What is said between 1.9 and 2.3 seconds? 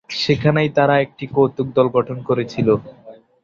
গঠন